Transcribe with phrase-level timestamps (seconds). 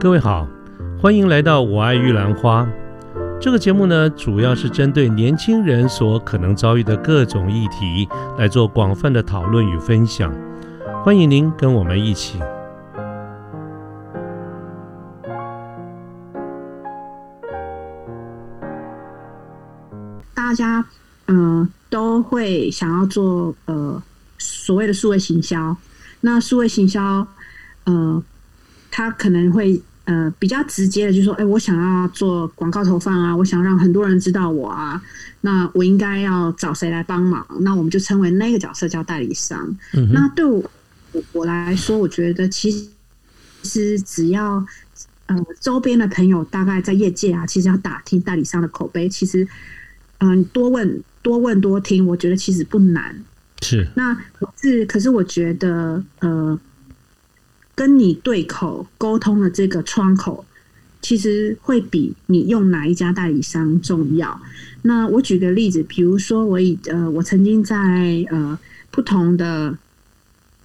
[0.00, 0.48] 各位好，
[0.98, 2.62] 欢迎来到《我爱玉兰花》
[3.38, 8.08] 这个节目呢，主要是针对年轻人所可能遭遇的各种议题
[8.38, 10.34] 来做广泛的讨论与分享。
[11.04, 12.38] 欢迎您跟我们一起。
[20.34, 20.82] 大家
[21.26, 24.02] 嗯、都会想要做呃
[24.38, 25.76] 所谓的数位行销，
[26.22, 27.26] 那数位行销
[27.84, 28.22] 呃，
[28.90, 29.80] 它可能会
[30.10, 35.00] 呃比较直接的，就说，哎、我想要做广告投放啊，我想让很多人知道我啊，
[35.42, 37.46] 那我应该要找谁来帮忙？
[37.60, 39.56] 那我们就称为那个角色叫代理商。
[39.94, 40.68] 嗯，那对我
[41.12, 42.88] 我我来说，我觉得其实
[43.62, 44.66] 其实只要
[45.26, 49.46] 呃周边的朋友大概在业界啊，其实要打听代理商的口碑，其实
[50.18, 53.16] 嗯、多问多问多听，我觉得其实不难。
[53.62, 56.58] 是那可是可是我觉得呃，
[57.80, 60.44] 跟你对口沟通的这个窗口，
[61.00, 64.38] 其实会比你用哪一家代理商重要。
[64.82, 68.58] 那我举个例子，比如说我以呃，我曾经在呃
[68.90, 69.74] 不同的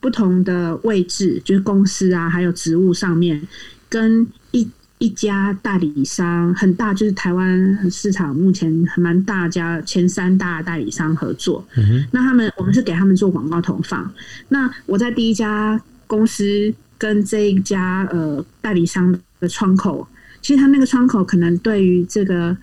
[0.02, 3.42] 不同的位置，就是公司啊，还有职务上面，
[3.88, 11.66] 跟一一家代理商很大，就是台湾市场目前还蛮大家前三大代理商合作。
[11.78, 14.14] 嗯，那他们我们是给他们做广告投放。
[14.50, 16.74] 那我在第一家公司
[17.06, 20.08] 跟这一家呃代理商的窗口，
[20.42, 22.58] 其实他那个窗口可能对于这个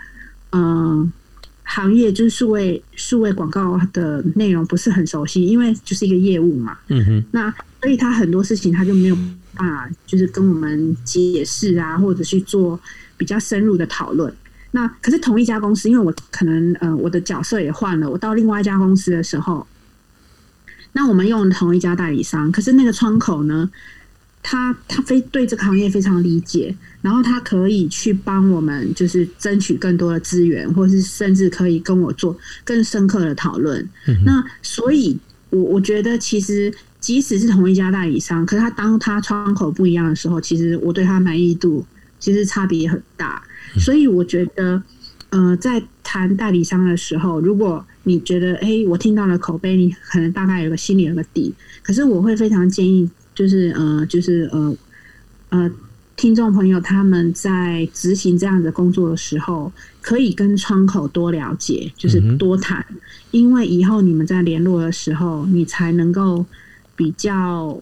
[0.51, 1.09] 呃
[1.63, 6.77] 行业就是数位数位广告的内容不是很熟悉，因为就是一个业务嘛。
[6.89, 9.15] 嗯哼，那所以他很多事情他就没有
[9.55, 12.81] 办法，就是跟我们解释啊，或者去做
[13.17, 14.35] 比较深入的讨论。
[14.73, 19.65] 那可是同一家公司，因为我可能呃我的角色也换了，我到另外一家公司的时候，
[20.95, 23.71] 那我们用同一家代理商，可是那个窗口呢，
[24.43, 33.89] 他他非对这个行业非常理解，然后他可以去帮我们，就是争取更多的资源，或是甚至可以跟我做更深刻的讨论。
[34.09, 35.17] 嗯，那所以
[35.51, 41.87] 我，我觉得其实即使是同一家代理商，可是他当他窗口不一样的时候，其实我对他满意度
[42.19, 43.43] 其实差别很大。
[43.79, 44.83] 所以我觉得，
[45.31, 51.55] 呃，在谈代理商的时候，如果你觉得，哎、我听到了口碑，你可能大概有个心里有个底。
[51.83, 54.77] 可是我会非常建议，就是呃，就是呃
[55.51, 55.71] 呃，
[56.17, 62.85] 听众朋友他们在执行这样的工作的时候，可以跟窗口多了解，就是多谈，
[63.31, 66.45] 因为以后你们在联络的时候，你才能够
[66.97, 67.81] 比较。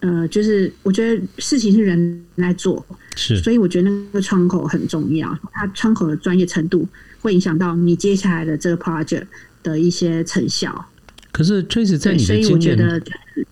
[0.00, 2.84] 呃，就是我觉得事情是人来做，
[3.16, 6.86] 是所以我觉得那个窗口很重要，它窗口的专业程度
[7.22, 9.24] 会影响到你接下来的这个 project
[9.62, 10.90] 的一些成效。
[11.32, 13.46] 可是 Tracy 在对，所以我你的经验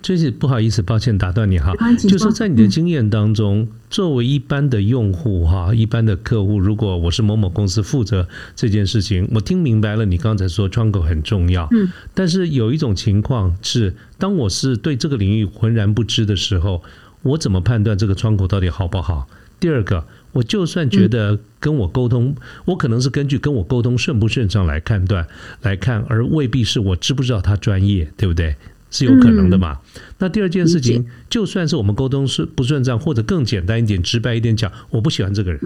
[0.00, 16.82] 觉得是不好意思，抱歉打断你哈就是在你的经验当中，作为一般的用户哈，一般的客户，如果我是某某公司负责这件事情，我听明白了，你刚才说窗口很重要，嗯，但是有一种情况是，当我是对这个领域浑然不知的时候，
[17.22, 19.26] 我怎么判断这个窗口到底好不好？
[19.58, 25.26] 第二个，我就算觉得跟我沟通，我可能是根据跟我沟通顺不顺畅来判断
[25.62, 28.54] 来看，而未必是我知不知道他专业，对不对？
[28.90, 29.78] 是有可能的嘛？
[30.18, 35.60] 那第二件事情，就算是我们沟通是不顺畅，或者更简单一点、直白一点讲，我不喜欢这个人。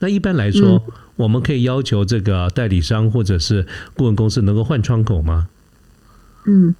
[0.00, 0.84] 那一般来说，
[1.16, 5.48] 我们可以要求这个代理商或者是顾问公司能够换窗口吗？
[6.44, 6.74] 嗯，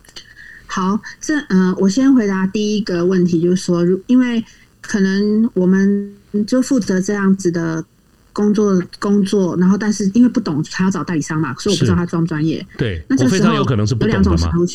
[0.66, 4.44] 好，这呃，我先回答第一个问题，就是说，如因为
[4.80, 6.14] 可能我们
[6.46, 7.84] 就负责这样子的
[8.32, 12.64] 工作工作，然后但是因为不懂，还要找代理商嘛，所以我不知道他专不专业。
[12.76, 14.66] 对，那这时候我非常有可能是不有两种懂的。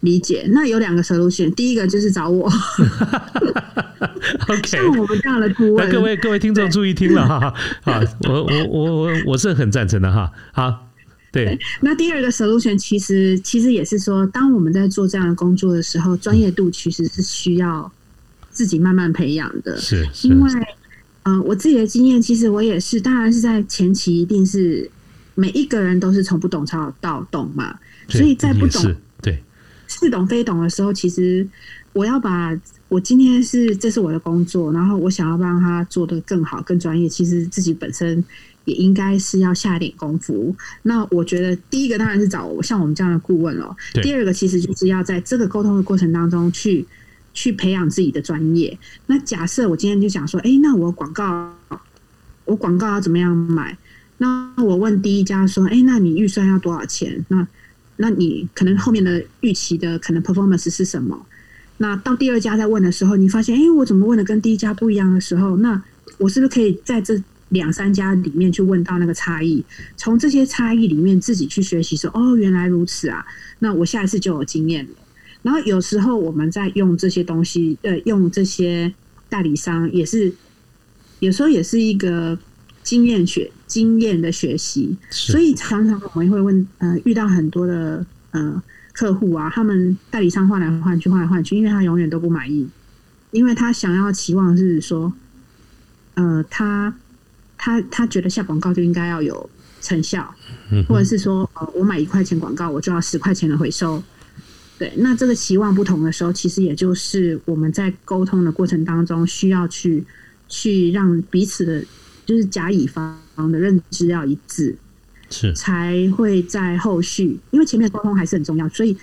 [0.00, 2.48] 理解，那有两个 solution，第一个就是找我，
[4.48, 10.30] OK，像我们这样的顾问，那各位各位听众注意听了哈，好，我我我我我是很赞成的哈。
[10.52, 10.88] 好，
[11.32, 17.90] 对，那第二个 solution 其实其实也是说，当我们在做这样的工作的时候，专业度其实是需要
[18.50, 19.76] 自己慢慢培养的。
[19.78, 20.28] 是是。
[20.28, 20.50] 因为，
[21.24, 24.88] 呃，我自己的经验，其实我也是，当然是在前期一定是
[25.34, 27.76] 每一个人都是从不懂到到懂嘛，
[28.08, 29.42] 所以在不懂对，
[29.98, 31.46] 似懂非懂的时候，其实
[31.92, 32.56] 我要把
[32.88, 38.24] 我今天是这是我的工作，然后我想要让他做得更好、更专业，其实自己本身
[38.64, 40.54] 也应该是要下点功夫。
[40.82, 46.86] 那我觉得第一个当然是找我像我们这样的顾问了，第二个其实就是要在这个沟通的过程当中去
[47.34, 48.78] 去培养自己的专业。
[49.06, 51.52] 那假设我今天就想说，哎、那我广告
[52.44, 53.76] 我广告要怎么样买？
[54.18, 57.24] 那我问第一家说，哎、那你预算要多少钱？
[57.28, 57.46] 那
[57.98, 61.26] 那你可能后面的预期的可能 performance 是什么？
[61.76, 65.80] 那到第二家再问的时候，你发现，哎，我怎么问的跟第一家不一样的时候，那
[66.18, 69.64] 我是不是可以在这两三家里面去问到那个差异？
[69.96, 73.24] 从这些差异里面自己去学习，说，哦，原来如此啊，
[73.60, 74.90] 那我下一次就有经验了。
[75.42, 78.92] 然后有时候我们在用这些东西，呃，用这些
[79.28, 80.32] 代理商也是，
[81.20, 82.36] 有时候也是一个
[82.82, 84.96] 经验学经验的学习。
[85.10, 92.68] 所以常常我们会问，呃，遇到很多的呃客户啊，他们代理商换来换去，换来换去，因为他永远都不满意，
[93.30, 95.12] 因为他想要期望是说，
[96.14, 96.94] 呃，他
[97.56, 99.48] 他他觉得下广告就应该要有
[99.80, 100.34] 成效，
[100.88, 104.02] 或者是说，呃，我买一块钱广告，我就要十块钱的回收。
[104.78, 110.04] 对，那这个期望不同的时候，其实也就是我们在沟通的过程当中，需要去
[110.48, 111.84] 去让彼此的，
[112.28, 113.18] 就是甲乙方
[113.50, 114.76] 的认知要一致，
[115.30, 118.94] 是才会在后续，因为前面的沟通还是很重要，所以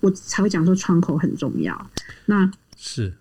[0.00, 1.90] 我才会讲说窗口很重要。
[2.26, 3.12] 那是，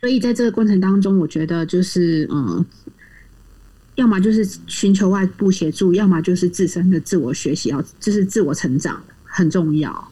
[0.00, 2.64] 所以在这个过程当中，我觉得就是嗯，
[3.96, 10.10] 要么就是寻求外部协助，要么就是自身的自我学习，要就是自我成长很重要。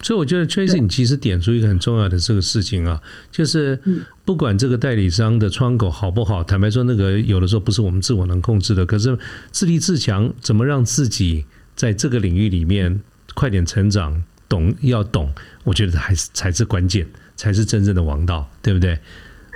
[0.00, 3.02] 所以我觉得 Tracy，你其实点出一个很重要的这个事情啊，
[3.32, 3.78] 就是
[4.24, 8.86] 不管这个代理商的窗口好不好，坦白说，那个有的时候不是我们自我能控制的。
[8.86, 9.18] 可是
[9.50, 13.00] 自立自强，怎么让自己在这个领域里面
[13.34, 15.32] 快点成长，懂要懂，
[15.64, 17.04] 我觉得还是才是关键，
[17.34, 18.98] 才是真正的王道，对不对？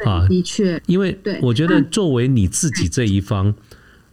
[0.05, 3.55] 啊，的确，因为我觉得作为你自己这一方，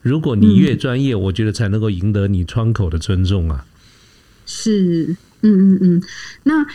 [0.03, 3.65] 如果你越专业，我觉得才能够赢得你窗口的尊重啊。
[4.45, 5.17] 是。
[5.41, 6.03] 嗯嗯嗯，
[6.43, 6.65] 那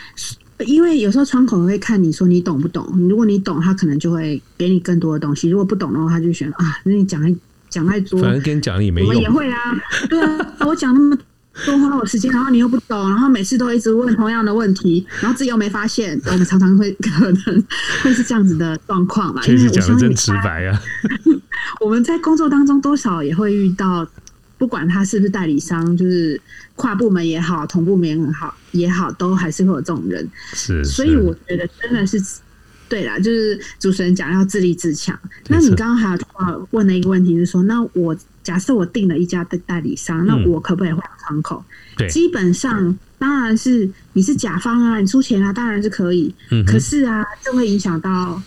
[0.65, 7.21] 因为有时候窗口会看你说你懂不懂，如果你懂，他可能就会给你更多的东西；如果不懂的话，他就选啊，那你讲
[7.69, 9.09] 讲太多，反正跟你讲也没用。
[9.09, 9.59] 我也会啊，
[10.09, 11.17] 对啊，我讲那么
[11.65, 17.63] 多花我时间，然后你又不懂，然后每次都一直问同样的问题，然后自己又没发现，我们常常会可能
[18.01, 19.41] 会是这样子的状况嘛。
[19.41, 20.81] 确实讲的真直白啊。
[21.81, 24.07] 我们在工作当中多少也会遇到。
[24.65, 26.41] 不管他是不是代理商，就是
[26.75, 30.27] 跨部门也好，同部门也好，也好，都还是会有这种人。
[30.55, 32.19] 是，所以我觉得真的是
[32.89, 35.15] 对啦，就是主持人讲要自立自强。
[35.49, 36.17] 那你刚刚还
[36.49, 41.63] 有问了一个问题是说，那我假设我订了一家的代理商，那我可不可以换窗口？
[41.95, 46.33] 对，基本上当然是你是甲方啊，你出钱啊，当然是可以。
[46.49, 48.41] 嗯，可是啊，这会影响到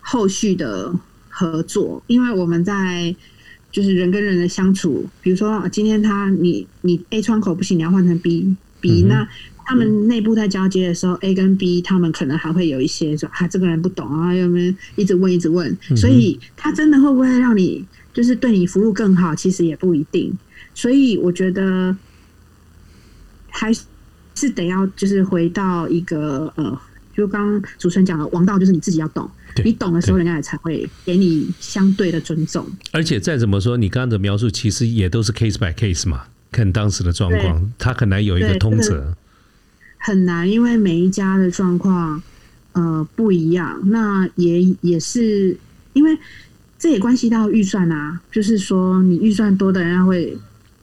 [0.00, 0.90] 后续的
[1.28, 3.14] 合作，因为我们在。
[3.70, 9.28] 就是人跟人的相处，比如说今天他你你 A 窗口不行，你要换成 B B，那
[9.66, 20.32] 他们内部在交接的时候，A 跟 B 他们可能还会有一些说啊这个人不懂啊，有没有一直问一直问，所以他真的会不会让你就是对你服务更好，其实也不一定。
[20.74, 21.96] 所以我觉得
[23.48, 23.72] 还
[24.34, 26.80] 是得要就是回到一个呃。
[27.18, 29.28] 就刚刚主持人讲的，王道就是你自己要懂，
[29.64, 32.64] 你懂的时候，人家也才会给你相对的尊重。
[32.92, 39.16] 而且再怎么说，你刚刚的描述其实也都是 case by case 嘛，看当时的状况，他很难有一个通则。
[39.98, 42.22] 很难，因为每一家的状况
[42.72, 43.80] 呃不一样。
[43.86, 45.56] 那也也是
[45.94, 46.16] 因为
[46.78, 50.38] 这也关系到预算啊，就是说你预算多的人家会。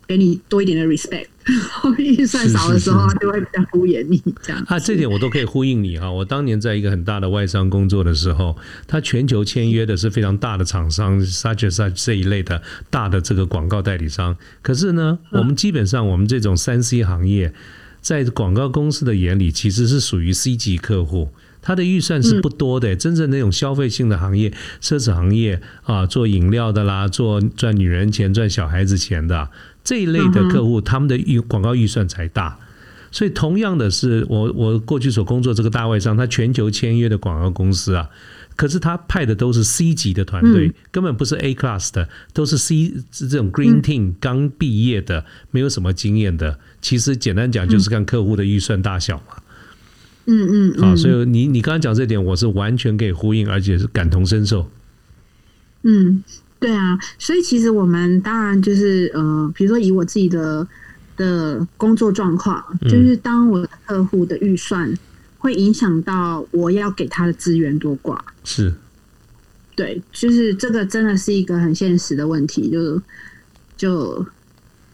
[0.07, 1.25] 给你多一点的 respect，
[1.97, 4.63] 预算少的时候就会比较敷衍你这样。
[4.67, 6.11] 啊，这点我都可以呼应你啊！
[6.11, 14.35] 我当年在一个很大的外商工作的时候，他全球签约的是非常大的厂商，such as such 这一类的大的这个广告代理商。
[14.61, 17.53] 可是呢，我们基本上我们这种三 C 行业，
[18.01, 21.29] 在广告公司的眼里，其实是属于 C 级客户。
[21.65, 29.49] 他的预算是不多的，真正那种消费性的行业、奢侈行业啊，做饮料的啦，做赚女人钱、赚小孩子钱的。
[29.83, 32.57] 这一类的客户，他们的预广告预算才大，
[33.11, 38.09] 所以同样的是，我我过去所工作这个大外商，他全球签约的广告公司啊，
[38.55, 46.59] 可是他派的都是 C 级的团队，根本不是 A class 的，都是 C 是这种 Green Team 刚毕业的，没有什么经验的。
[46.81, 49.37] 其实简单讲，就是看客户的预算大小嘛。
[50.25, 54.69] 嗯嗯，好，所以你你刚刚讲这点，我是完全可以呼应，而且是感同身受。
[55.83, 56.23] 嗯。
[56.57, 60.67] 对啊，所以其实我们当然就是呃，比如说以我自己的
[61.15, 64.91] 的工作状况，就是当我的客户的预算
[65.37, 68.73] 会影响到我要给他的资源多寡，是，
[69.75, 72.99] 对，就是这个真的是一个很现实的问题，就
[73.77, 74.25] 就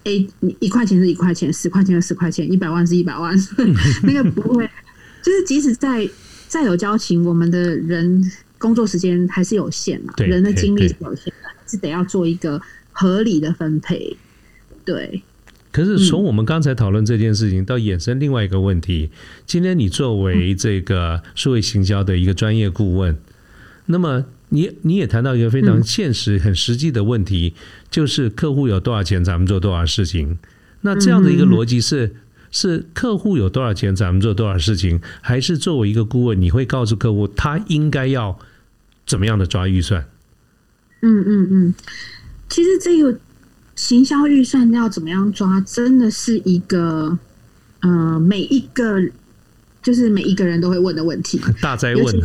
[0.03, 3.33] A 你一块钱是一块钱，十块钱是十块钱，一百万是一百万，
[4.03, 4.69] 那个不会，
[5.21, 6.09] 就是即使在
[6.47, 8.23] 再有交情，我们的人
[8.57, 11.51] 工作时间还是有限嘛，人的精力是有限的。
[11.67, 12.61] 是得要做一个
[12.91, 14.17] 合理的分配，
[14.83, 15.21] 对，
[15.71, 19.09] 可是从我们刚才讨论这件事情，到衍生另外一个问题，
[19.45, 23.17] 今天你作为这个数位行销的一个专业顾问，
[23.85, 27.53] 那么你你也谈到一个非常现实、很实际的问题，
[27.89, 30.37] 就是客户有多少钱，咱们做多少事情。
[30.81, 32.13] 那这样的一个逻辑是
[32.51, 38.37] 是客户有多少钱，咱们做多少事情，还是作为一个顾问，你会告诉客户他应该要
[39.07, 40.05] 怎么样的抓预算？
[41.01, 41.73] 嗯嗯嗯，
[42.47, 43.17] 其实这个。
[43.73, 47.17] 行销预算要怎么样抓，真的是一个
[47.79, 49.01] 呃，每一个
[49.81, 52.21] 就是每一个人都会问的问题， 大灾问。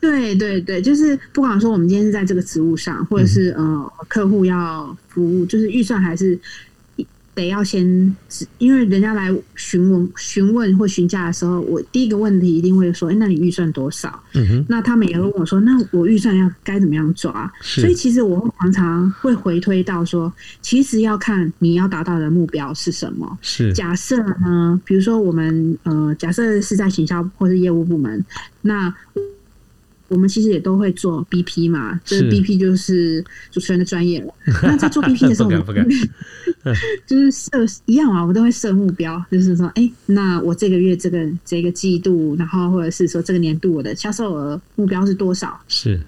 [0.00, 6.38] 对对对，就是不管说我们今天是在这个职务上，或者是呃客户要服务，就是预算还是。
[7.40, 7.84] 得要先，
[8.58, 23.38] 因为人家来询问、询问或询价的时候，我第一个问题一定会说：“哎，那你预算多少？”嗯哼，那他们也会问我说：“那我预算要该怎么样抓？”所以其实我常常会回推到说，其实要看你要达到的目标是什么。
[23.42, 28.24] 是假设呢，比如说我们呃，假设是在行销或是业务部门，
[28.62, 28.94] 那。
[30.10, 34.34] 我们其实也都会做 BP 嘛，就是 BP 就是主持人的专业了。
[34.62, 35.50] 那在做 BP 的时候，
[37.06, 37.50] 就是设
[37.86, 45.58] 一样啊，我们都会设目标，就是说，哎，那我这个月这个这个季度，然后或者是说这个年度我的销售额目标是多少？
[45.68, 46.00] 是。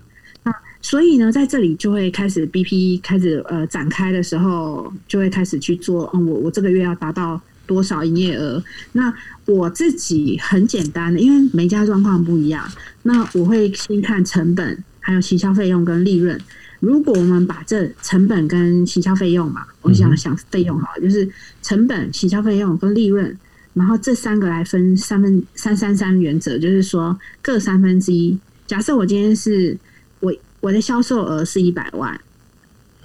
[0.42, 7.40] 那所以呢，在这里就会开始 BP 开始呃展开的时候，就会开始去做，嗯，我我这个月要达到。
[7.66, 8.62] 多少营业额？
[8.92, 9.12] 那
[9.47, 12.71] 我自己很简单的，因为每家状况不一样。
[13.02, 16.40] 那我会先看成本，还有行销费用跟利润。
[16.81, 21.28] 如果我们把这成本跟行销费用嘛，我想想费用哈，就是
[21.62, 23.37] 成本、行销费用跟利润，
[23.75, 28.37] 然后这三个来分三分三三三原则，就是说各三分之一。
[28.66, 29.78] 假设我今天是
[30.21, 32.21] 我我的销售额是一百万。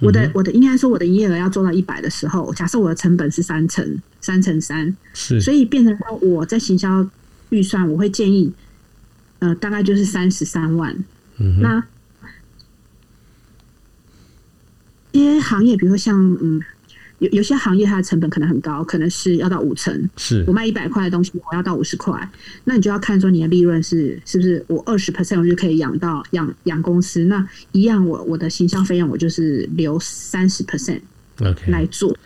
[0.00, 3.84] 我的我的应该说我的营业额要做到一百的时候，假设我的成本是三成
[4.28, 7.08] 三乘三，是，所以变成说我在行销
[7.48, 8.52] 预算，我会建议，
[9.38, 10.94] 呃，大概就是三十三万。
[11.38, 11.82] 嗯，那
[15.12, 16.60] 一些行业，比如说像嗯。
[17.20, 20.08] 有有些行业它的成本可能很高，可能是要到五成。
[20.16, 22.30] 是我卖一百块的东西，我要到五十块，
[22.62, 27.24] 那你就要看说你的利润是是不是我二十 percent 我就可以养到养养公司。
[27.24, 31.00] 那一样，我我的行销费用我就是留三十 percent
[31.66, 32.16] 来做。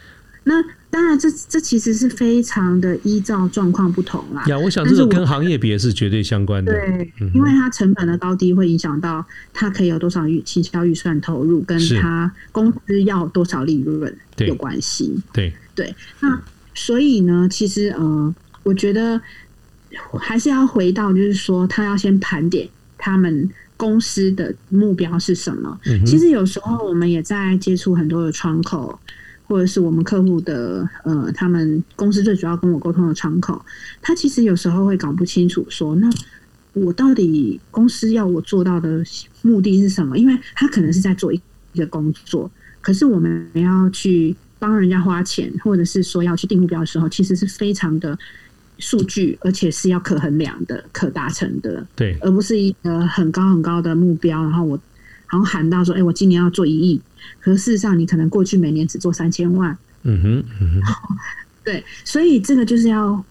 [0.45, 4.45] 那当然，这这其实是非常的依照状况不同啦。
[4.47, 6.73] 呀，我想这个跟行业别是绝对相关的。
[6.73, 15.17] 对，因为它成本的高低会影响到它可以有多少预行销预算投入，跟它公司要多少利润有关系。
[15.33, 16.43] 对对，那
[16.75, 18.35] 所以呢，其实呃，
[18.65, 19.21] 我觉得
[20.19, 22.69] 还是要回到，就是说，他要先盘点
[22.99, 25.79] 他们公司的目标是什么。
[26.05, 28.99] 其实有时候我们也在接触很多的窗口。
[29.53, 33.63] 或者是我们客户的呃，他们公司最主要跟我沟通的窗口，
[34.01, 36.09] 他其实有时候会搞不清楚，说那
[36.73, 39.05] 我到底公司要我做到的
[39.43, 40.17] 目的是什么？
[40.17, 41.39] 因为他可能是在做一
[41.75, 48.19] 一个工作，可是我们要去帮人家花钱，或者是说要去定目标的时候，其实是非常的
[48.79, 54.81] 数据，而且是要可衡量的、可达成的，对，而不是一个很高很高的目标，然后我
[55.31, 56.99] 然后喊到说，哎，我今年要做一亿。
[57.41, 59.77] 可事实上，你可能过去每年只做三千万。
[60.03, 61.17] 嗯哼，嗯哼，
[61.65, 63.25] 对，所以这个就是要，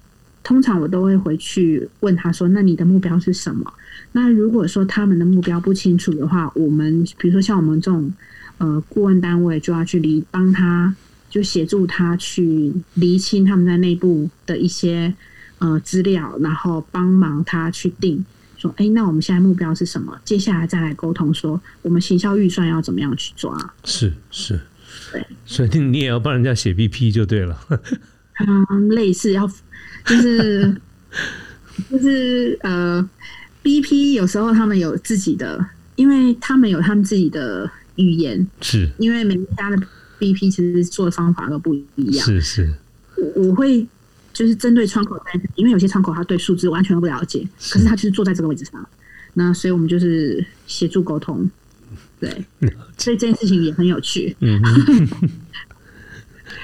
[0.43, 3.73] 通常我都会回去问他说：“那你的目标是什么？”
[4.13, 8.11] 那如果说他们的目标不清楚的话，我们比如说像我们这种
[8.57, 10.95] 呃顾问单位，就要去理帮他，
[11.29, 15.13] 就协助他去厘清他们在内部的一些
[15.59, 18.25] 呃资料，然后帮忙他去定。
[18.61, 20.15] 说，哎，那我们现在目标是什么？
[20.23, 23.57] 接下来再来沟通，说我们行销预算要怎么样去抓？
[23.83, 24.59] 是是，
[25.11, 27.59] 对，所以你也要帮人家写 BP 就对了。
[28.69, 29.47] 嗯，类似要
[30.05, 30.79] 就是
[31.89, 33.09] 就是呃
[33.63, 35.65] ，BP 有时候他们有自己的，
[35.95, 39.77] 因为他们有他们自己的语言，是因为每一家的
[40.19, 42.25] BP 其实做的方法都不一样。
[42.25, 42.73] 是是，
[43.35, 43.87] 我我会。
[44.33, 48.87] 就是针对窗口在，因为有些窗口他对数字完全都不了解，可是他就是坐在这个位置上，
[49.33, 51.49] 那所以我们就是协助沟通，
[52.19, 52.29] 对，
[52.97, 54.35] 所以这件事情也很有趣。
[54.41, 54.61] 嗯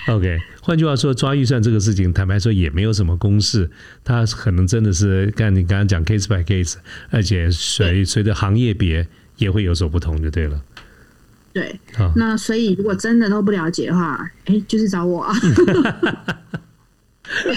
[0.08, 3.70] ，OK，换句话说，抓预算这个事情，坦白说也没有什么公式，
[4.04, 6.76] 它可能真的是，看你刚刚讲 case by case，
[7.10, 9.08] 而且随随着行业别
[9.38, 10.62] 也会有所不同，就对了。
[11.54, 11.80] 对，
[12.16, 15.34] 那所以如果真的都不了解的话，哎，就是找我啊。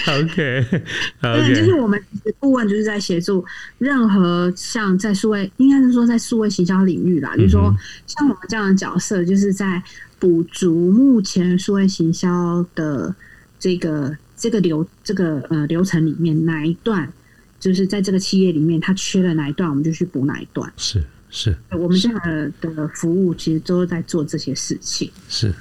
[0.08, 0.64] OK，
[1.22, 2.02] 对，就是我们
[2.38, 3.44] 顾问就是在协助
[3.78, 7.74] 任何像在数位，应该是说在数位行销领域啦，就是说
[8.06, 9.82] 像我们这样的角色，就是在
[10.18, 13.14] 补足目前数位行销的
[13.58, 17.10] 这个这个流这个呃流程里面哪一段，
[17.58, 20.70] 就是在这个企业里面它缺了哪一段，我们就去补哪一段。
[20.76, 25.10] 是是，我们这样的的服务其实都是在做这些事情。
[25.28, 25.54] 是。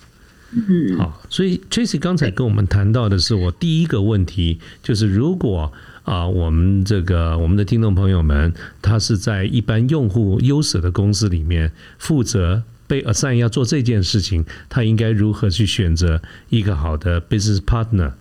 [0.51, 5.71] 嗯，好，所以 Tracy 刚才跟我们谈到的是我第一个问题，就是如果
[6.03, 8.51] 啊，我们这个我们的听众朋友们，
[8.81, 18.13] 他是在一般用户优舍的公司里面负责被 assign 要做这件事情，他应该如何去选择一个好的 business partner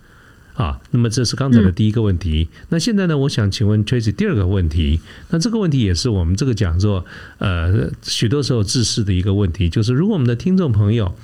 [0.53, 0.79] 啊？
[0.91, 2.49] 那么这是刚才的第一个问题。
[2.69, 7.07] 那现在呢，我想请问 Tracy 第二个问题，那这个问题也是我们这个讲座
[7.39, 11.15] 呃许多时候自视的一个问题，就是如果我们的听众朋友。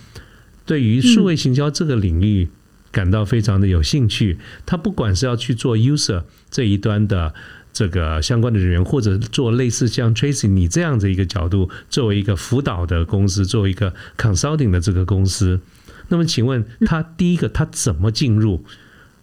[0.66, 2.48] 对于数位行销这个领域
[2.90, 7.34] 感到非常的有兴趣，他不管是要去做 user 这一端的
[7.72, 15.60] 这个相关的人员，或者做类似像 Tracy 你这样的一个角度，作为一个辅导的公司，作为一个 consulting 的这个公司，
[16.08, 18.64] 那么请问他第一个他怎么进入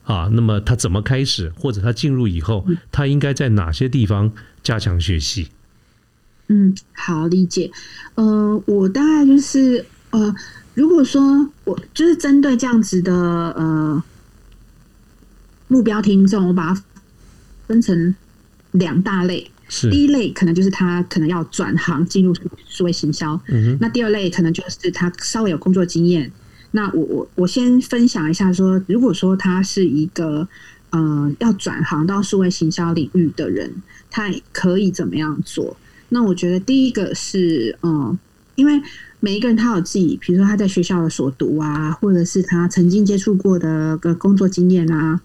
[0.03, 0.29] 啊？
[0.33, 1.51] 那么他怎么开始？
[1.57, 5.47] 或者他进入以后，他应该在哪些地方加强学习？
[6.49, 7.71] 嗯，好理解。
[8.15, 10.35] 呃，我大概就是呃。
[10.73, 14.03] 如果说我就是针对这样子的呃
[15.67, 16.83] 目标听众，我把它
[17.67, 18.15] 分成
[18.71, 19.51] 两大类。
[19.89, 22.33] 第一类可能就是他可能要转行进入
[22.67, 23.39] 数位行销，
[23.79, 26.29] 那第二类可能就是他稍微有工作经验。
[26.71, 30.47] 那我我我先分享一下，说如果说他是一个
[30.89, 33.73] 呃要转行到数位行销领域的人，
[34.09, 35.77] 他可以怎么样做？
[36.09, 38.17] 那我觉得第一个是嗯，
[38.55, 38.81] 因为。
[39.23, 45.21] 每一个人他有自己，比如说他在学校的所读啊，或者是他曾经接触过的个工作经验啊。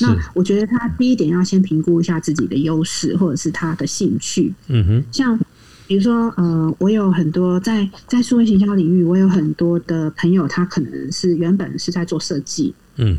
[0.00, 4.52] 那我觉得他第一点要先评估一下自己的优势，或者是他的兴趣。
[4.66, 5.38] 嗯哼，像
[5.86, 12.74] 比如说，呃，我有很多在在数位营销领域，我有很多的朋友，他可能是原本是在做设计。
[12.96, 13.16] 嗯，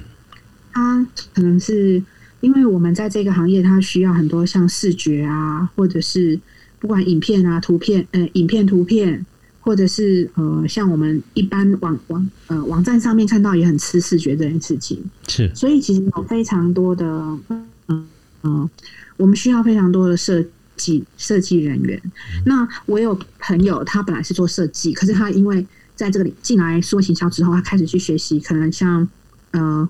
[0.73, 2.03] 他可能是
[2.41, 6.37] 因为我们在这个行业，他需要很多像视觉啊，或者是
[6.79, 9.25] 不管影片啊、图片，呃，影片、图片。
[9.67, 17.05] 或者是呃，像我们一般网网呃网站上面看到也很吃视觉这件事情，是，所以其实有非常多的
[17.49, 18.07] 嗯
[18.43, 18.69] 嗯，
[19.17, 20.41] 我们需要非常多的设
[20.77, 22.01] 计设计人员。
[22.45, 29.05] 那我有朋友，他本来是做设计，可是他因为在这个里进来说行销之后，他开始去学习，可能像
[29.51, 29.85] 呃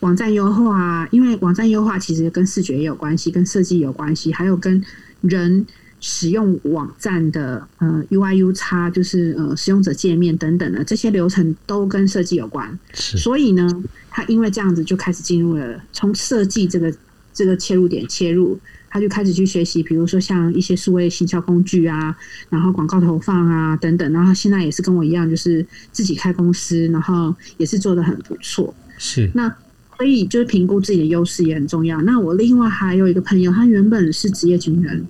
[0.00, 4.82] 网站优化，因为网站优化其实跟视觉也有关系，跟设计有关系，还有跟
[5.20, 5.64] 人。
[6.06, 13.66] 使用网站的呃 UI U 叉就是呃使用者界面等等的这些流程都跟设计有关，所以呢，
[14.10, 16.94] 他因为这样子就开始进入了从设计这个
[17.32, 22.14] 这个切入点切入，他就开始去学习，比如说像一些数位行销工具啊，
[22.50, 28.74] 然后广告投放啊等等，然后现在也是跟我一样，就是自己开公司，然后也是做的很不错。
[28.98, 29.48] 是那
[29.96, 32.02] 所以就是评估自己的优势也很重要。
[32.02, 35.06] 那我另外还有一个朋友，他原本是职业军人。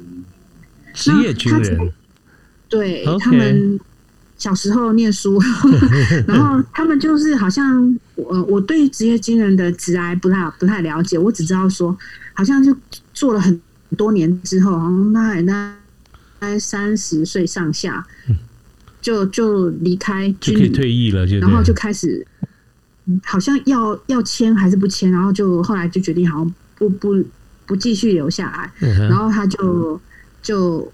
[0.95, 1.93] 职业军人，
[2.69, 3.79] 对他们
[4.37, 5.39] 小时候念书，
[6.27, 11.97] 然后他们就是好像我我对职业军人的职涯不太不太了解，我只知道说
[12.33, 12.75] 好像就
[13.13, 13.61] 做了很
[13.97, 15.77] 多年之后，好像大概大
[16.41, 18.07] 概三十岁上下，
[19.03, 22.27] 就就离开军旅退役了，然后就开始
[23.25, 27.25] 好像要要签还是不签，然后就后来就决定好像不不
[27.67, 30.01] 不继续留下来，然后他就。
[30.45, 30.93] 就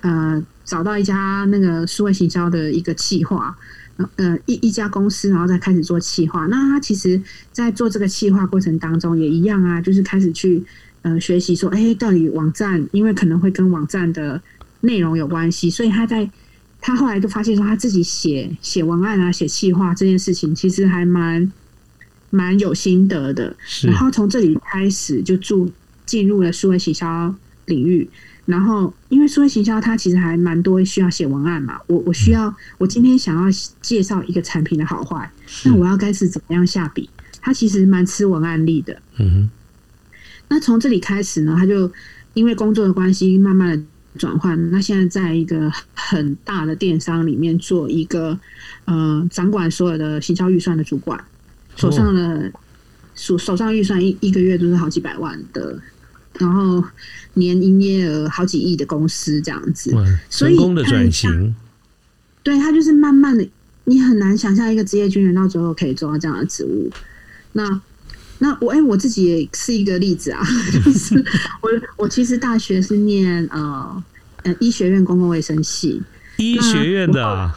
[0.00, 3.54] 呃找到一家那个数位行销的一个企划，
[4.14, 6.46] 呃一一家公司，然后再开始做企划。
[6.46, 10.62] 那他其实，在做这个企划过程当中也一样啊，就是开始去
[11.02, 14.40] 呃学习说，哎，到底网站，因为可能会跟网站的
[14.82, 16.30] 内容有关系，所以他在
[16.80, 21.52] 他后来就发现说，他自己写写文案啊，写企划这件事情，其实还蛮
[22.30, 23.56] 蛮有心得的。
[23.82, 25.68] 然后从这里开始就注
[26.06, 27.34] 进入了数位行销
[27.66, 28.08] 领域。
[28.44, 33.48] 然后，因为数位行销它其实还蛮多需要写文案嘛，我我需要我今天想要
[33.80, 35.30] 介绍一个产品的好坏，
[35.64, 37.08] 那我要该是怎么样下笔？
[37.40, 39.00] 它其实蛮吃文案力的。
[39.18, 39.48] 嗯，
[40.48, 41.90] 那从这里开始呢，他就
[42.34, 43.84] 因为工作的关系，慢慢的
[44.18, 44.70] 转换。
[44.72, 48.38] 那现在在一个很大的电商里面做一个
[48.86, 51.24] 呃掌管所有的行销预算的主管，
[51.76, 52.52] 手上的
[53.14, 55.80] 手手上预算一一个月都是好几百万的。
[56.38, 56.82] 然后
[57.34, 59.94] 年营业额好几亿的公司这样子，
[60.30, 61.54] 成功的转型，
[62.42, 63.48] 对他就是慢慢的，
[63.84, 66.90] 你很难想象一个职业军人到最后可以做到这样的职务。
[67.52, 67.80] 那
[68.38, 70.42] 那我哎，我自己也是一个例子啊，
[70.84, 71.14] 就是
[71.60, 74.02] 我我其实大学是念呃
[74.42, 76.02] 呃医学院公共卫生系，
[76.38, 77.52] 医学院的，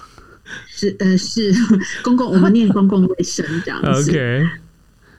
[0.67, 1.53] 是呃是
[2.03, 4.11] 公共我们念公共卫生这样子。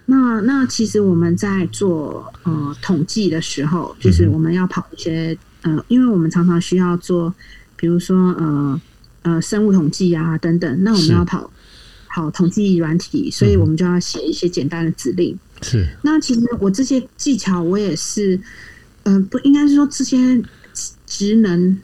[0.06, 7.34] 那那其实我们在做呃统计的时候，就是我们要跑一些呃，因为我们常常需要做，
[7.76, 8.80] 比如说呃
[9.22, 11.50] 呃生物统计啊等等，那我们要跑
[12.08, 15.36] 跑统计软体，所以我们就要写一些简单的指令。
[15.60, 15.86] 是。
[16.02, 18.38] 那其实我这些技巧，我也是，
[19.02, 20.40] 呃，不应该是说这些
[21.06, 21.80] 职能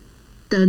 [0.48, 0.68] 的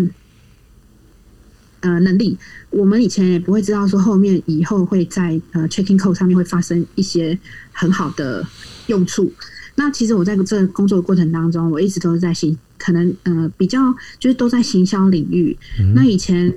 [1.82, 2.38] 呃能力，
[2.74, 7.38] 我们以前也不会知道说后面以后会在呃 checking code 上面会发生一些
[7.72, 8.46] 很好的
[8.88, 9.32] 用处。
[9.76, 13.80] 那其实我在这个工作的过程当中，我一直都是在行，可能呃比较
[14.20, 15.58] 就是都在行销领域。
[15.96, 16.54] 那以前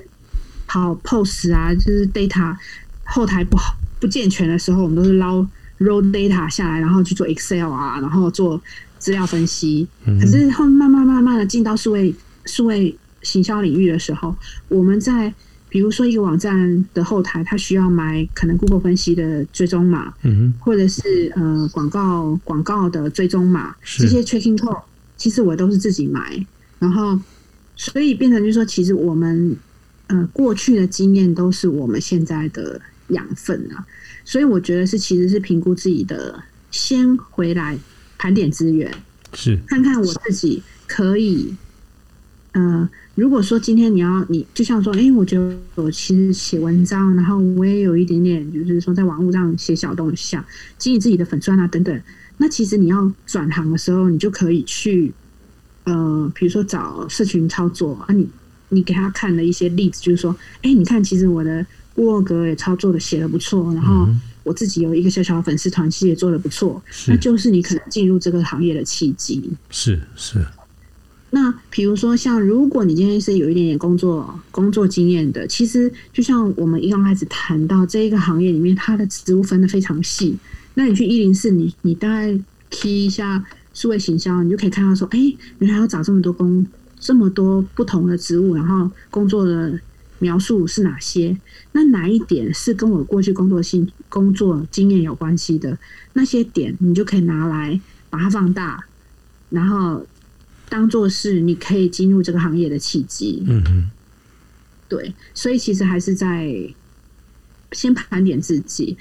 [0.67, 2.57] 跑 POS 啊，就是 data
[3.05, 5.41] 后台不好不健全的时候，我们都是捞
[5.79, 8.61] raw data 下来，然后去做 Excel 啊，然后做
[8.99, 9.87] 资料分析。
[10.05, 14.37] 可是后慢慢慢慢的进到数位数位行销领域的时候，
[14.69, 15.33] 我们在
[15.77, 24.81] 比如说一个网站的后台，它需要买可能 Google 分析的追踪码，嗯或者是呃广告广告的追踪码，这些 tracking code，
[25.19, 26.47] 其实我都是自己买，
[26.79, 27.21] 然后
[27.77, 29.55] 所以变成就是说，其实我们
[30.07, 33.85] 呃过去的经验都是我们现在的养分啊，
[34.25, 37.79] 所以我觉得是其实是评估自己的，先回来
[38.17, 38.91] 盘点资源，
[39.35, 39.59] 是。
[39.67, 41.55] 看看我自己可以，
[42.57, 50.47] 呃，如果说今天你要你就像说，哎、我觉得我其实写文章，然后我也有一点点，就是说在网络上写小东西啊，
[50.79, 52.01] 经营自己的粉钻啊等等。
[52.39, 55.13] 那其实你要转行的时候，你就可以去，
[55.85, 58.27] 呃，比如说找社群操作啊，你
[58.71, 64.09] 你给他看的一些例子，就是说，哎、你看，其实我的部落格也操作的写的不错，然后
[64.45, 69.51] 我自己有一个小小的粉丝团，其实也做的不错，那就是你可能进入这个行业的契机。
[69.69, 70.43] 是是，
[71.31, 80.37] 那比如说，像如果你今天是有一点点工作工作经验的，其实就像我们一刚开始谈到这一个行业里面，它的职务分的非常细。
[80.75, 82.39] 那你去一零四，你你大概
[82.71, 85.19] key 一下数位行销，你就可以看到说，哎、
[85.59, 86.65] 原来要找这么多工，
[87.01, 89.79] 这么多不同的职务，然后工作的
[90.21, 91.37] 描述是哪些？
[91.73, 95.77] 那哪一点是跟我过去工作性工作经验有关系的？
[96.13, 98.85] 那些点你就可以拿来把它放大，
[99.51, 100.07] 然后
[100.69, 103.43] 当做是你可以进入这个行业的契机。
[103.47, 103.91] 嗯嗯，
[104.89, 106.53] 对，所以其实还是在
[107.73, 108.97] 先盘点自己。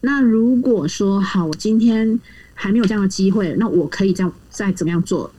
[0.00, 2.18] 那如果说好，我今天
[2.54, 5.32] 还没有这样的机会，那我可以再再怎么样做？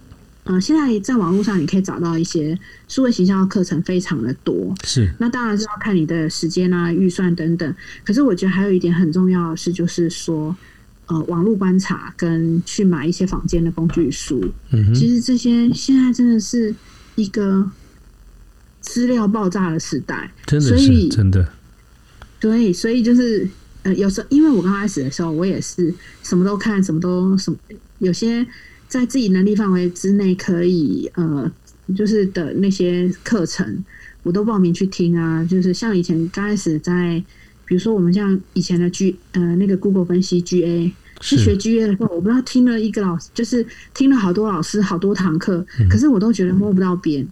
[0.44, 2.58] 呃，现在在网络上你可以找到一些
[2.88, 4.74] 数位形象的课程，非常的多。
[4.84, 7.76] 是那当然是要看你的时间啊、预算等等。
[8.04, 10.56] 可是我觉得还有一点很重要的是，就是说，
[11.12, 14.40] 呃，网络观察跟去买一些房间的工具书。
[14.70, 16.74] 嗯哼，其实这些现在真的是
[17.16, 17.70] 一个
[18.80, 21.46] 资料爆炸的时代，真的是所以真的，
[22.40, 23.46] 对，所以就是
[23.84, 25.94] 呃，有时候因为我刚开始的时候，我也是
[26.24, 27.58] 什么都看，什么都什么，
[28.00, 28.48] 有些
[28.88, 31.52] 在自己能力范围之内可以呃，
[31.94, 33.84] 就是的那些课程，
[34.24, 35.44] 我都报名去听啊。
[35.44, 37.22] 就是像以前刚开始在，
[37.66, 40.94] 比如说我们像以前的 G 呃那个 Google 分析 GA。
[41.22, 47.28] 去学是 GA 的时候，我不知道听了一个老师，就是听了好多老师好多堂课，可是我都觉得摸不到边。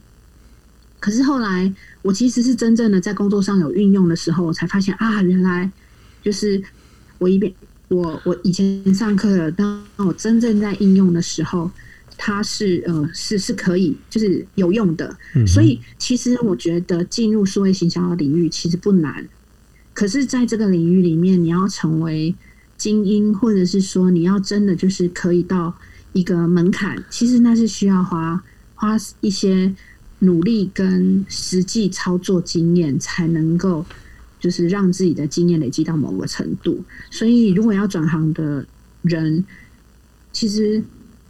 [1.00, 5.72] 可是后来，我其实是真正的在工作上有运用的时候，我才发现啊，原来
[6.22, 6.62] 就是
[7.18, 7.52] 我一边
[7.88, 11.72] 我我以前上课，当我真正在应用的时候，
[12.18, 15.18] 它是呃是是可以就是有用的。
[15.36, 19.26] 嗯所以其实我觉得进入数位行销的领域其实不难，
[19.94, 22.36] 可是在这个领域里面，你要成为
[22.80, 25.72] 精英，或者是说你要真的就是可以到
[26.14, 28.42] 一个门槛，其实那是需要花
[28.74, 29.72] 花一些
[30.20, 33.86] 努力跟实际操作经验才能够，
[34.40, 36.82] 就是让自己的经验累积到某个程度。
[37.12, 38.66] 所以，如果要转行的
[39.02, 39.44] 人，
[40.32, 40.82] 其实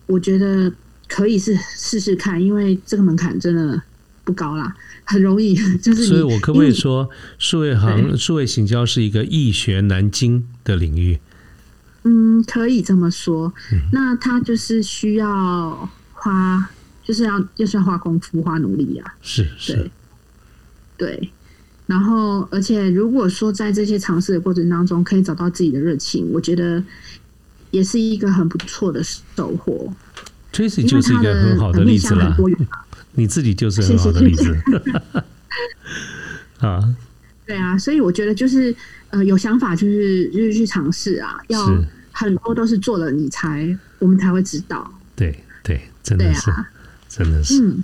[0.05, 0.71] 我觉得
[1.07, 3.81] 可以是试试看，因为这个门槛真的
[4.23, 5.55] 不高啦，很容易。
[5.81, 11.19] 就是所以我可不可以说，数位行、数位行销是一个易学难精的领域？
[12.03, 13.53] 嗯，可以这么说。
[13.91, 16.69] 那他就是需要花，
[17.03, 19.15] 就是要就是要花功夫、花努力啊。
[19.21, 19.89] 是是
[20.97, 21.29] 对，对。
[21.87, 26.83] 然后，而且如果说在这些尝试的过程当中，可以找到自己的热情，我觉得
[27.71, 29.91] 也是一个很不错的收获。
[30.53, 32.37] ，Tracy 就是一它个很好的例子啦很。
[32.37, 32.49] 多。
[33.13, 34.55] 你自己就是很好的例子
[36.61, 36.95] 啊，
[37.49, 38.73] 对啊，所以我觉得就是
[39.09, 41.65] 呃，有想法就是就是去尝试啊，要
[42.11, 44.93] 很多都是做了你才我们才会知道。
[45.15, 46.69] 对对，真的是，啊，
[47.07, 47.59] 真的是。
[47.59, 47.83] 嗯，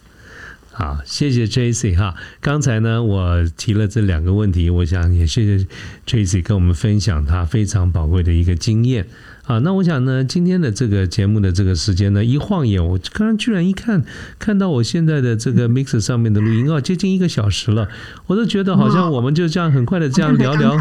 [0.71, 2.13] 好，谢谢 Tracy 哈。
[2.39, 5.65] 刚才呢，我提了这两个问题，我想也谢谢
[6.06, 9.08] Tracy 跟我们分享他非常宝贵的一个经验
[9.46, 14.04] 啊，那我想呢，今天的这个节目的这个时间呢，一晃眼，我刚刚居然一看，
[14.40, 17.88] 看到我现在的这个 mix 上面的录音啊，接近一个小时了，
[18.26, 20.76] 我都觉得好像我们就这样很快的这样聊聊，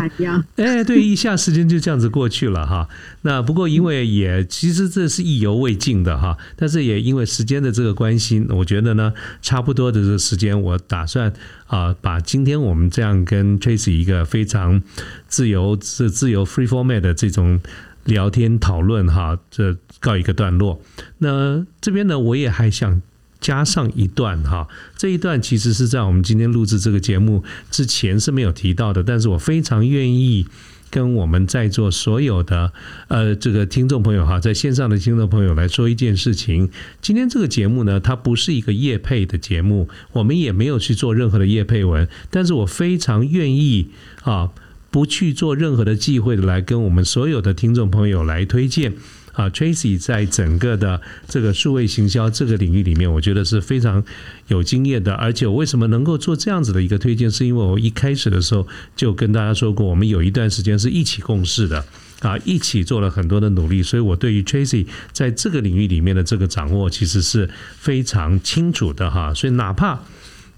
[0.57, 2.89] 哎，对，一下时间就这样子过去了哈。
[3.21, 11.31] 那不过因为也其实这是意犹未尽的哈，但是也因为时间的这个关系，我觉得呢，差不多的这个时间，我打算
[11.67, 14.83] 啊，把今天我们这样跟 Tracy 一个非常
[15.29, 17.61] 自由、自自由 free format 的这种。
[18.05, 20.81] 聊天讨论哈，这告一个段落。
[21.19, 23.01] 那这边呢，我也还想
[23.41, 24.69] 加上一段哈。
[24.97, 30.47] 这一段其实是在我们今天录制这个节目之前是没有提到的，但是我非常愿意
[30.91, 32.73] 跟我们在座所有的
[33.09, 36.71] 呃这个听众朋友哈，在线上的听众朋友来说一件事情。
[37.01, 43.89] 今天这个节目呢，它不是一个业配的节目，我们也没有去做任何的业配文，但是我非常愿意
[44.23, 44.51] 啊。
[44.95, 48.93] 不去做任何的忌讳的来跟我们所有的听众朋友来推荐
[49.33, 54.05] 啊，Tracy 在整个的这个数位行销这个领域里面，我觉得是非常
[54.47, 55.13] 有经验的。
[55.15, 61.85] 而且我为什么能够做这样子的一个推荐，是因为我一开始的时候就跟大家说过，我们有一段时间是一起共事的
[62.21, 69.35] 啊，一起做了很多的努力，所以我对于 Tracy 在这个领域里面的这个掌握，其实是非常清楚的哈。
[69.35, 70.01] 所以哪怕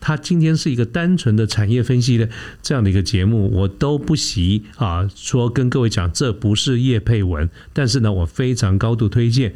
[0.01, 2.29] 他今天是一个单纯的产业分析的
[2.63, 9.55] 这样的一个节目，我都不惜啊说跟各位讲，这不是叶佩文，但是呢，我非常高度推荐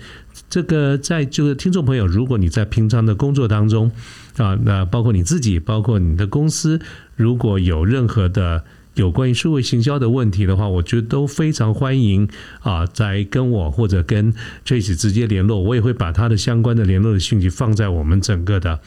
[0.48, 3.92] 这个，在这个听众朋友，如果你在平常的工作当中
[4.36, 6.80] 啊，那包括你自己，包括你的公司，
[7.14, 12.28] 如果有任何的有关于数位行销的问题的话，我觉得都非常欢迎
[12.62, 14.32] 啊，在跟我或者跟
[14.66, 18.80] Tracy 直接联络，我也会把他的相关的联络的讯息放在我们整个的。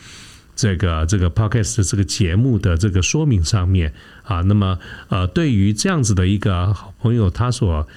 [0.55, 4.77] 这个这个 podcast 这个节目的这个说明上面啊，那么
[5.09, 7.87] 呃，对于这样子的一个好朋友，他所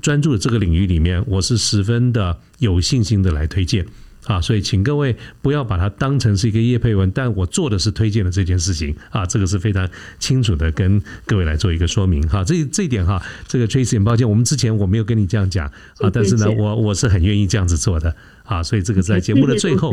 [0.00, 3.86] 专注的这个领域里面，我是十分的有信心的来推荐。
[4.26, 12.44] 啊，所以请各位不要把它当成是一个叶佩文，但我做的是推荐的这件事情啊，这个是非常清楚的跟各位来做一个说明哈。
[12.44, 15.66] 这这一点哈，这个 Tracy 很抱歉，我们之前我没有跟你这样讲
[15.98, 19.92] 啊，但是呢，我我是很愿意这样子做的啊，所以这个在节目的最后，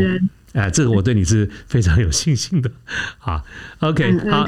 [0.53, 2.71] 哎，这个我对你是非常有信心的
[3.19, 3.43] 啊。
[3.79, 4.45] OK，好。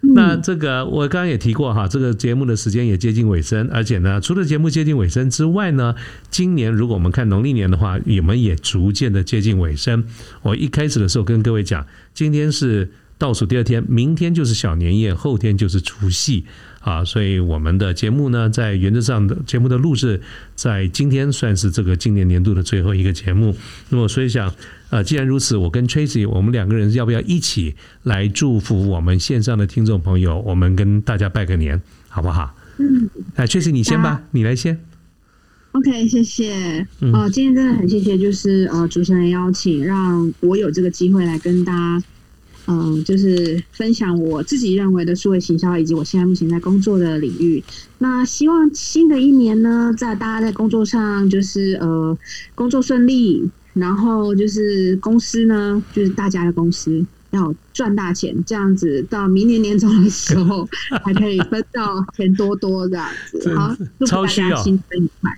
[0.00, 5.94] 那这个我刚刚也提过哈，这个节目的时间也接近尾声，而且呢，除了节目接近尾声之外呢，
[6.30, 10.04] 今年如果我们看农历年的话，你们也逐渐的接近尾声。
[10.42, 16.46] 我一开始的时候跟各位讲，今天是倒数第二天，明天就是小年夜，后天就是除夕。
[16.86, 20.22] 啊，所以我们的节目呢，在原则上的节目的录制，
[20.54, 23.56] 在今天算是这个今年年度的最后一个节目。
[23.88, 24.54] 那么，所以想，
[24.90, 30.40] 呃，既然如此，我跟 Tracy，我们两个人要不要一起来祝福我们线上的听众朋友？
[30.42, 32.54] 我们跟大家拜个年，好不好？
[32.78, 34.78] 嗯，哎，Tracy，你先吧，你来先。
[35.72, 36.86] OK，谢谢。
[37.12, 42.00] 哦，今天真的很谢谢，就是呃，主持人邀请，让我有这个机会来跟大家。
[42.66, 47.62] 嗯，就是分享我自己认为的数位行销，以及我现在目前在工作的领域。
[47.98, 52.16] 那希望新的一年呢，在大家在工作上就是呃
[52.54, 60.68] 工作顺利，然后就是公司呢，就是大家的公司要赚大钱，这样子到明年年终的时候
[61.04, 63.54] 还可以分到钱多多这样子。
[63.54, 65.30] 好，祝大家新春愉快。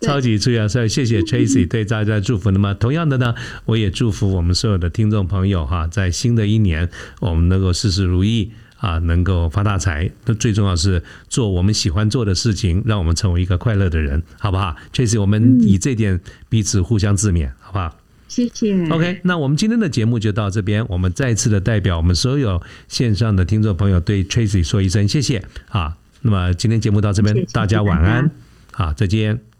[0.00, 2.50] 超级出要，所以谢谢 Tracy 对大家祝福。
[2.50, 6.88] 那么同样的呢，我也祝福我们所有的听众朋友哈，在新的一年，
[7.20, 10.10] 我们能够事事如意啊，能够发大财。
[10.26, 17.96] 那最重要是做我们喜欢做的事情，让我们成为一个快乐的人，好不好？Tracy，我们以这点彼此互相自勉，好不好？
[18.28, 18.74] 谢谢。
[18.90, 20.84] OK，那我们今天的节目就到这边。
[20.88, 25.96] 我们再次的代表我们所有线上的听众朋友，对 Tracy 说一声谢谢啊。
[26.20, 28.30] 那么今天节目到这边，大家晚安，
[28.72, 29.55] 好，再见。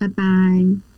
[0.00, 0.89] 拜拜。